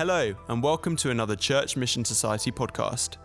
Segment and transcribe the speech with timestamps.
[0.00, 3.18] Hello, and welcome to another Church Mission Society podcast.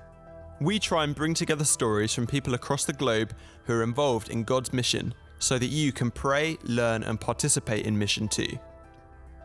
[0.60, 4.44] We try and bring together stories from people across the globe who are involved in
[4.44, 8.60] God's mission so that you can pray, learn, and participate in mission too.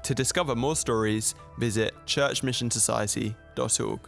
[0.03, 4.01] To discover more stories, visit churchmissionsociety.org.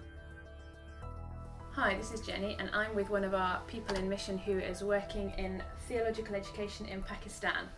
[1.75, 4.83] Hi, this is Jenny, and I'm with one of our people in mission who is
[4.83, 7.69] working in theological education in Pakistan.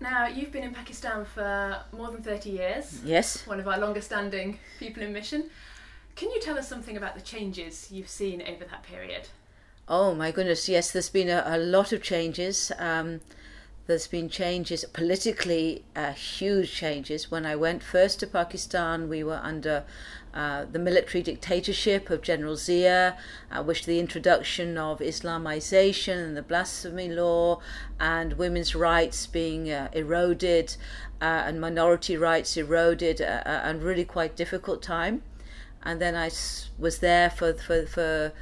[0.00, 3.00] Now, you've been in Pakistan for more than 30 years.
[3.04, 3.46] Yes.
[3.46, 5.50] One of our longest standing people in mission.
[6.16, 9.28] Can you tell us something about the changes you've seen over that period?
[9.88, 12.70] Oh my goodness, yes, there's been a, a lot of changes.
[12.78, 13.20] Um,
[13.86, 17.30] there's been changes politically, uh, huge changes.
[17.30, 19.84] When I went first to Pakistan, we were under
[20.32, 23.16] uh, the military dictatorship of General Zia,
[23.50, 27.60] uh, which the introduction of Islamization and the blasphemy law
[27.98, 30.76] and women's rights being uh, eroded
[31.20, 35.22] uh, and minority rights eroded, uh, uh, and really quite difficult time.
[35.82, 36.30] And then I
[36.78, 38.32] was there for for for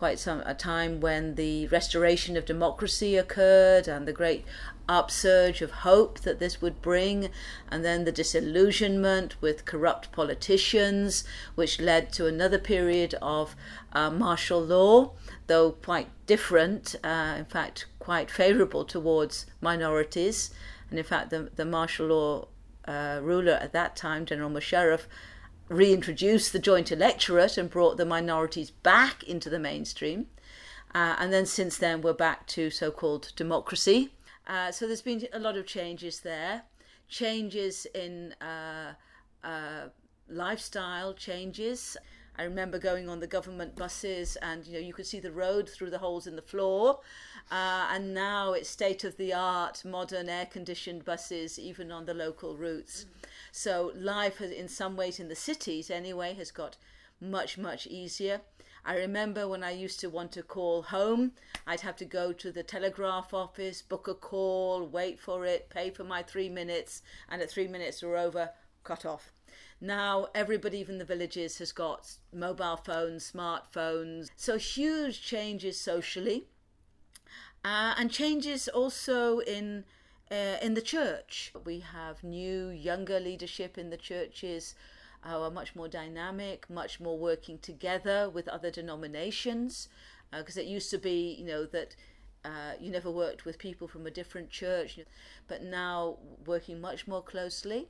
[0.00, 4.44] quite some a time when the restoration of democracy occurred and the great
[4.90, 7.30] upsurge of hope that this would bring,
[7.70, 11.24] and then the disillusionment with corrupt politicians,
[11.54, 13.54] which led to another period of
[13.92, 15.12] uh, martial law,
[15.46, 20.50] though quite different, uh, in fact, quite favourable towards minorities.
[20.90, 22.48] And in fact, the, the martial law
[22.86, 25.06] uh, ruler at that time, General Musharraf,
[25.68, 30.26] reintroduced the joint electorate and brought the minorities back into the mainstream.
[30.92, 34.10] Uh, and then since then, we're back to so called democracy.
[34.50, 36.62] Uh, so there's been a lot of changes there,
[37.08, 38.94] changes in uh,
[39.44, 39.84] uh,
[40.28, 41.96] lifestyle changes.
[42.36, 45.68] I remember going on the government buses, and you know you could see the road
[45.68, 46.98] through the holes in the floor.
[47.48, 52.14] Uh, and now it's state of the art, modern air conditioned buses, even on the
[52.14, 53.04] local routes.
[53.04, 53.28] Mm.
[53.52, 56.76] So life, has, in some ways, in the cities anyway, has got
[57.20, 58.40] much much easier.
[58.84, 61.32] I remember when I used to want to call home,
[61.66, 65.90] I'd have to go to the telegraph office, book a call, wait for it, pay
[65.90, 68.50] for my three minutes, and at three minutes were over,
[68.84, 69.32] cut off.
[69.80, 74.28] Now everybody, even the villages, has got mobile phones, smartphones.
[74.36, 76.44] So huge changes socially,
[77.64, 79.84] uh, and changes also in
[80.30, 81.52] uh, in the church.
[81.64, 84.74] We have new, younger leadership in the churches
[85.24, 89.88] are much more dynamic, much more working together with other denominations.
[90.32, 91.96] Because uh, it used to be, you know, that
[92.44, 94.98] uh, you never worked with people from a different church,
[95.48, 97.88] but now working much more closely.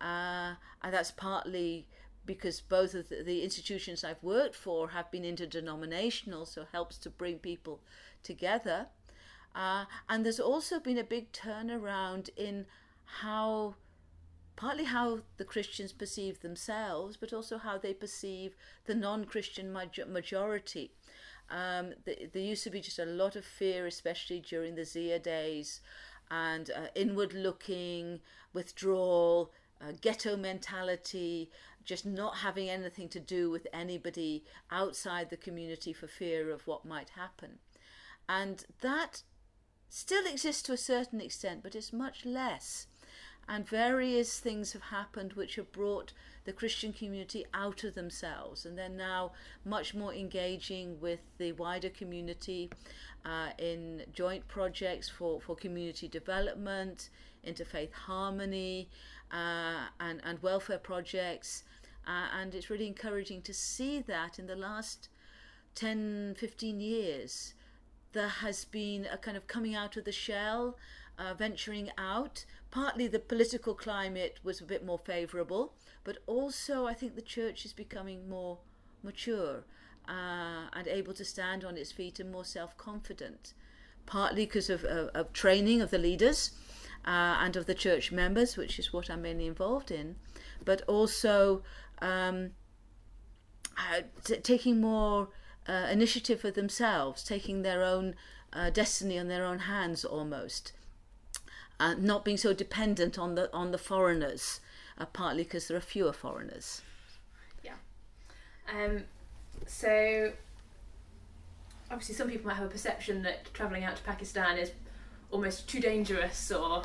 [0.00, 1.88] Uh, and that's partly
[2.24, 7.10] because both of the, the, institutions I've worked for have been interdenominational, so helps to
[7.10, 7.80] bring people
[8.22, 8.86] together.
[9.54, 12.66] Uh, and there's also been a big turnaround in
[13.22, 13.74] how
[14.58, 20.90] partly how the Christians perceive themselves, but also how they perceive the non Christian majority.
[21.48, 25.20] Um, the, there used to be just a lot of fear, especially during the Zia
[25.20, 25.80] days,
[26.28, 28.18] and uh, inward looking,
[28.52, 31.50] withdrawal, uh, ghetto mentality,
[31.84, 34.42] just not having anything to do with anybody
[34.72, 37.60] outside the community for fear of what might happen.
[38.28, 39.22] And that
[39.88, 42.88] still exists to a certain extent, but it's much less
[43.48, 46.12] and various things have happened which have brought
[46.44, 49.32] the Christian community out of themselves, and they're now
[49.64, 52.70] much more engaging with the wider community
[53.24, 57.10] uh, in joint projects for, for community development,
[57.46, 58.88] interfaith harmony,
[59.32, 61.64] uh, and, and welfare projects.
[62.06, 65.08] Uh, and it's really encouraging to see that in the last
[65.74, 67.54] 10, 15 years,
[68.12, 70.76] there has been a kind of coming out of the shell
[71.18, 72.44] uh, venturing out.
[72.70, 75.74] Partly the political climate was a bit more favourable,
[76.04, 78.58] but also I think the church is becoming more
[79.02, 79.64] mature
[80.08, 83.54] uh, and able to stand on its feet and more self confident.
[84.06, 86.52] Partly because of, of, of, training of the leaders
[87.04, 90.16] uh, and of the church members, which is what I'm mainly involved in,
[90.64, 91.62] but also
[92.00, 92.52] um,
[93.76, 95.28] uh, t- taking more
[95.68, 98.14] uh, initiative for themselves, taking their own
[98.50, 100.72] uh, destiny on their own hands almost
[101.80, 104.60] uh, not being so dependent on the on the foreigners,
[104.98, 106.82] uh, partly because there are fewer foreigners.
[107.62, 107.74] Yeah.
[108.68, 109.04] Um,
[109.66, 110.32] so
[111.90, 114.72] obviously, some people might have a perception that travelling out to Pakistan is
[115.30, 116.82] almost too dangerous or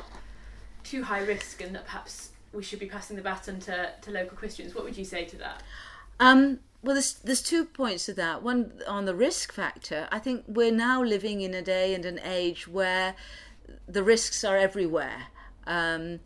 [0.82, 4.36] too high risk, and that perhaps we should be passing the baton to, to local
[4.36, 4.74] Christians.
[4.74, 5.62] What would you say to that?
[6.20, 8.42] Um, well, there's there's two points to that.
[8.42, 10.06] One on the risk factor.
[10.12, 13.14] I think we're now living in a day and an age where
[13.86, 15.28] the risks are everywhere.
[15.66, 16.20] Um,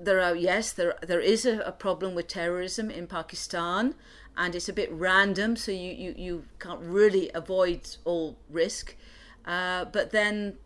[0.00, 3.94] there are yes, there there is a, a problem with terrorism in Pakistan,
[4.36, 8.96] and it's a bit random, so you you, you can't really avoid all risk.
[9.44, 10.58] Uh, but then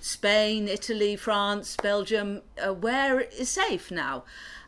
[0.00, 4.24] Spain, Italy, France, Belgium, uh, where is safe now?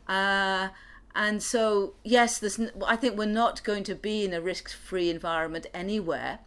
[0.06, 0.68] Uh,
[1.14, 5.10] and so, yes, there's, I think we're not going to be in a risk free
[5.10, 6.40] environment anywhere.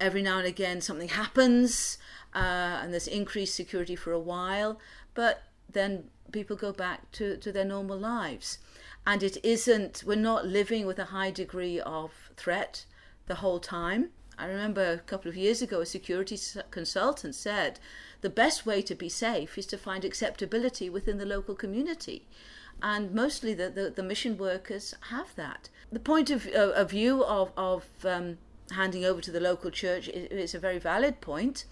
[0.00, 1.98] Every now and again, something happens
[2.34, 4.78] uh, and there's increased security for a while,
[5.14, 8.58] but then people go back to, to their normal lives.
[9.06, 12.84] And it isn't, we're not living with a high degree of threat
[13.26, 14.10] the whole time.
[14.38, 16.38] I remember a couple of years ago, a security
[16.70, 17.78] consultant said
[18.22, 22.26] the best way to be safe is to find acceptability within the local community.
[22.82, 25.68] And mostly the, the, the mission workers have that.
[25.90, 28.38] The point of, uh, of view of, of um,
[28.72, 31.64] handing over to the local church is, a very valid point.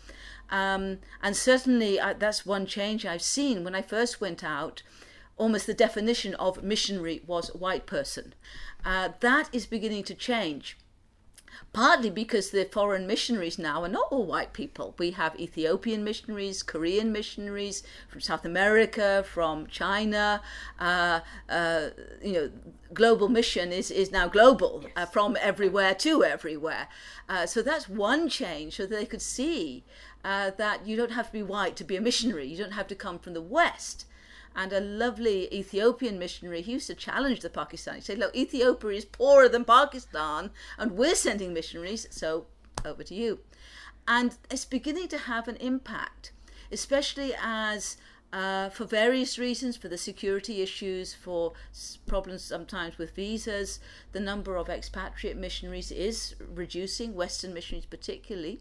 [0.50, 3.64] Um, and certainly uh, that's one change I've seen.
[3.64, 4.82] When I first went out,
[5.37, 8.35] almost the definition of missionary was white person.
[8.85, 10.76] Uh, that is beginning to change
[11.73, 14.94] partly because the foreign missionaries now are not all white people.
[14.99, 20.43] We have Ethiopian missionaries, Korean missionaries from South America, from China.
[20.79, 21.88] Uh, uh,
[22.23, 22.50] you know,
[22.93, 24.93] global mission is, is now global, yes.
[24.97, 26.88] uh, from everywhere to everywhere.
[27.29, 29.85] Uh, so that's one change, so they could see
[30.25, 32.47] uh, that you don't have to be white to be a missionary.
[32.47, 34.06] You don't have to come from the West
[34.55, 37.97] and a lovely Ethiopian missionary he used to challenge the Pakistani.
[37.97, 42.47] He said, "Look, Ethiopia is poorer than Pakistan, and we're sending missionaries, so
[42.85, 43.41] over to you."
[44.06, 46.32] And it's beginning to have an impact,
[46.73, 47.97] especially as.
[48.32, 51.52] Uh, for various reasons, for the security issues, for
[52.06, 53.81] problems sometimes with visas,
[54.12, 58.61] the number of expatriate missionaries is reducing, Western missionaries particularly.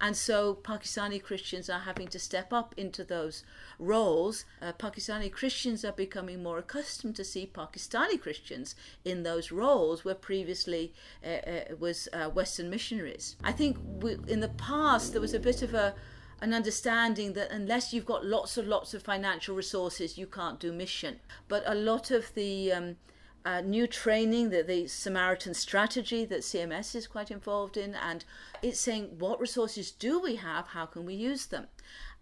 [0.00, 3.44] And so Pakistani Christians are having to step up into those
[3.78, 4.44] roles.
[4.62, 8.74] Uh, Pakistani Christians are becoming more accustomed to see Pakistani Christians
[9.04, 10.92] in those roles where previously
[11.24, 13.36] uh, uh, was uh, Western missionaries.
[13.42, 15.94] I think we, in the past there was a bit of a
[16.40, 20.72] an understanding that unless you've got lots and lots of financial resources, you can't do
[20.72, 21.18] mission.
[21.48, 22.96] But a lot of the um,
[23.48, 28.22] uh, new training, the, the Samaritan strategy that CMS is quite involved in, and
[28.60, 31.66] it's saying what resources do we have, how can we use them?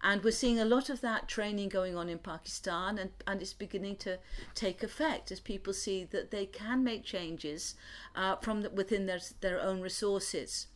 [0.01, 3.51] And we're seeing a lot of that training going on in Pakistan, and, and it's
[3.51, 4.19] beginning to
[4.55, 7.75] take effect as people see that they can make changes
[8.15, 10.67] uh, from the, within their, their own resources.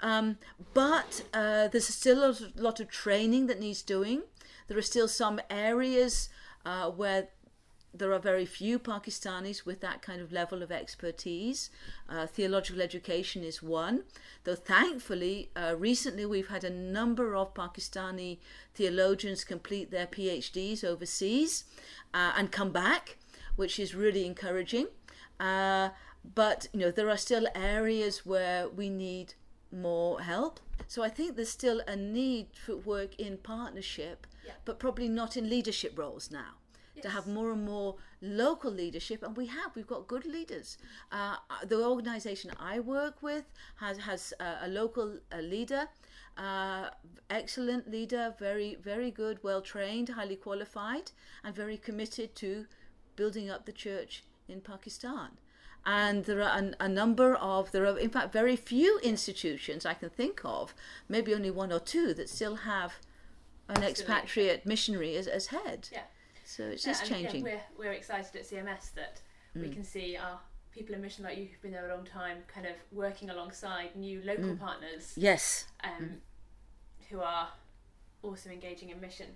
[0.00, 0.38] Um,
[0.72, 4.22] but uh, there's still a lot, of, lot of training that needs doing.
[4.66, 6.30] There are still some areas
[6.66, 7.28] uh, where
[7.94, 11.70] there are very few Pakistanis with that kind of level of expertise.
[12.08, 14.02] Uh, theological education is one,
[14.42, 18.38] though thankfully, uh, recently we've had a number of Pakistani
[18.74, 21.64] theologians complete their PhDs overseas
[22.12, 23.16] uh, and come back,
[23.54, 24.88] which is really encouraging.
[25.38, 25.90] Uh,
[26.34, 29.34] but you know there are still areas where we need
[29.70, 30.58] more help.
[30.88, 34.52] So I think there's still a need for work in partnership, yeah.
[34.64, 36.54] but probably not in leadership roles now
[37.02, 39.74] to have more and more local leadership, and we have.
[39.74, 40.78] We've got good leaders.
[41.12, 41.36] Uh,
[41.66, 43.44] the organisation I work with
[43.76, 45.88] has has a, a local a leader,
[46.36, 46.90] uh,
[47.30, 51.12] excellent leader, very very good, well trained, highly qualified,
[51.42, 52.66] and very committed to
[53.16, 55.30] building up the church in Pakistan
[55.86, 59.94] and there are a, a, number of there are in fact very few institutions I
[59.94, 60.74] can think of,
[61.08, 62.94] maybe only one or two that still have
[63.68, 65.88] an expatriate missionary as, as head.
[65.92, 66.02] Yeah.
[66.44, 67.46] So it's just yeah, changing.
[67.46, 69.20] Yeah, we're, we're excited at CMS that
[69.56, 69.62] mm.
[69.62, 70.38] we can see our
[70.72, 73.94] people in mission like you who've been there a long time kind of working alongside
[73.96, 74.58] new local mm.
[74.58, 75.12] partners.
[75.16, 75.66] Yes.
[75.82, 76.16] Um, mm.
[77.10, 77.48] Who are
[78.22, 79.26] also engaging in mission.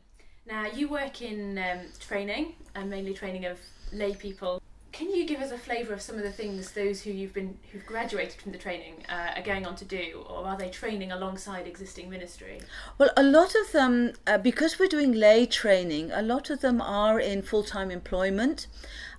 [0.47, 3.59] Now, you work in um, training and mainly training of
[3.93, 4.63] lay people
[4.99, 7.57] can you give us a flavour of some of the things those who you've been
[7.71, 11.13] who've graduated from the training uh, are going on to do, or are they training
[11.13, 12.61] alongside existing ministry?
[12.99, 16.81] Well, a lot of them, uh, because we're doing lay training, a lot of them
[16.81, 18.67] are in full time employment.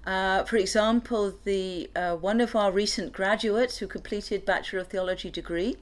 [0.05, 5.29] Uh, for example, the uh, one of our recent graduates who completed Bachelor of Theology
[5.29, 5.77] degree,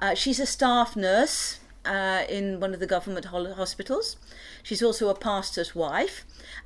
[0.00, 4.16] uh, she's a staff nurse uh, in one of the government hospitals.
[4.62, 6.24] She's also a pastor's wife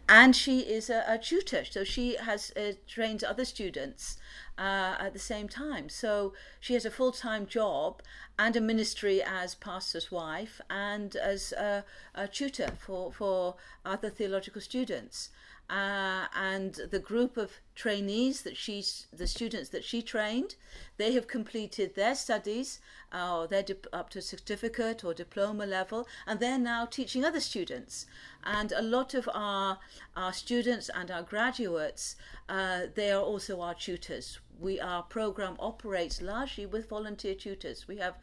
[0.09, 4.17] and she is a, a tutor, so she has uh, trained other students
[4.59, 5.89] uh, at the same time.
[5.89, 8.03] So she has a full time job
[8.39, 11.85] and a ministry as pastor's wife and as a,
[12.15, 15.31] a tutor for, for other theological students.
[15.71, 20.57] Uh, and the group of trainees that she's the students that she trained
[20.97, 22.81] they have completed their studies
[23.12, 28.07] uh, they're dip- up to certificate or diploma level and they're now teaching other students.
[28.45, 29.79] And a lot of our
[30.17, 32.17] our students and our graduates
[32.49, 34.39] uh, they are also our tutors.
[34.61, 37.89] We our program operates largely with volunteer tutors.
[37.89, 38.19] We have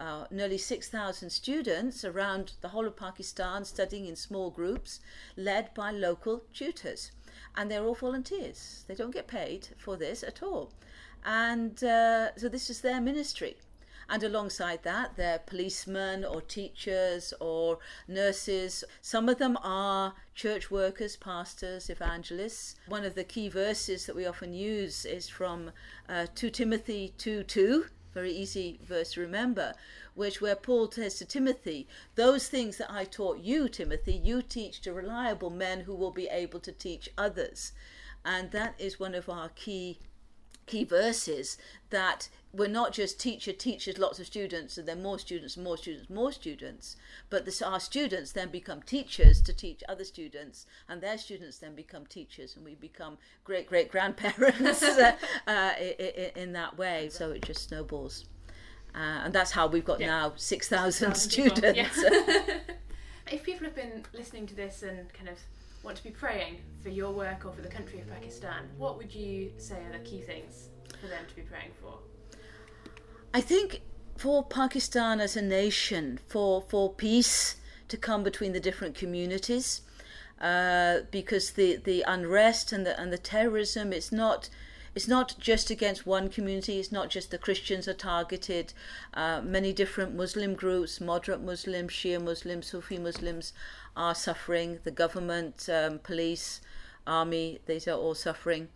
[0.00, 5.00] uh, nearly 6,000 students around the whole of Pakistan studying in small groups
[5.36, 7.12] led by local tutors.
[7.54, 8.84] And they're all volunteers.
[8.88, 10.72] They don't get paid for this at all.
[11.24, 13.58] And uh, so this is their ministry.
[14.08, 17.78] And alongside that, they're policemen or teachers or
[18.08, 18.82] nurses.
[19.02, 22.74] Some of them are church workers, pastors, evangelists.
[22.88, 25.70] One of the key verses that we often use is from
[26.08, 29.74] uh, 2 Timothy 2 2 very easy verse to remember,
[30.14, 34.80] which where Paul says to Timothy, Those things that I taught you, Timothy, you teach
[34.82, 37.72] to reliable men who will be able to teach others.
[38.24, 39.98] And that is one of our key
[40.70, 41.58] key verses
[41.90, 46.08] that we're not just teacher teaches lots of students and then more students more students
[46.08, 46.96] more students
[47.28, 51.74] but this, our students then become teachers to teach other students and their students then
[51.74, 55.12] become teachers and we become great great grandparents uh,
[55.48, 58.26] uh, in, in, that way so it just snowballs
[58.94, 60.06] uh, and that's how we've got yeah.
[60.06, 62.58] now 6,000 students yeah.
[63.32, 65.38] if people have been listening to this and kind of
[65.82, 69.14] want to be praying for your work or for the country of Pakistan, what would
[69.14, 70.68] you say are the key things
[71.00, 71.98] for them to be praying for?
[73.32, 73.82] I think
[74.16, 77.56] for Pakistan as a nation, for, for peace
[77.88, 79.82] to come between the different communities,
[80.40, 84.48] uh, because the, the unrest and the, and the terrorism, it's not
[84.94, 88.72] it's not just against one community, it's not just the Christians are targeted.
[89.14, 93.52] Uh, many different Muslim groups, moderate Muslims, Shia Muslims, Sufi Muslims
[93.96, 94.80] are suffering.
[94.84, 96.60] The government, um, police,
[97.06, 98.68] army, these are all suffering.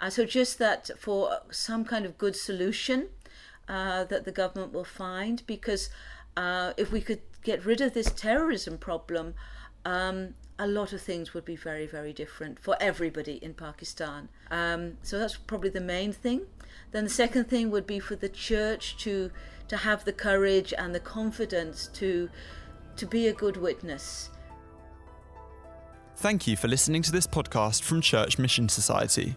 [0.00, 3.08] Uh, so just that for some kind of good solution
[3.68, 5.88] uh, that the government will find, because
[6.36, 9.34] uh, if we could get rid of this terrorism problem,
[9.84, 14.28] um, a lot of things would be very, very different for everybody in Pakistan.
[14.50, 16.42] Um, so that's probably the main thing.
[16.92, 19.32] Then the second thing would be for the church to
[19.68, 22.28] to have the courage and the confidence to
[22.96, 24.30] to be a good witness.
[26.16, 29.34] Thank you for listening to this podcast from Church Mission Society.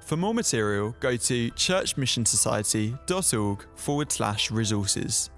[0.00, 5.28] For more material, go to churchmissionsociety.org forward slash resources.